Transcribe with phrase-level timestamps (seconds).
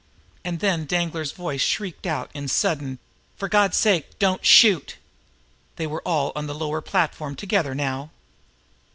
[0.43, 2.97] And then Danglar's voice shrieked out in sudden,
[3.37, 4.81] "for God's sake, don't fire!"
[5.75, 8.09] They were all on the lower platform together now.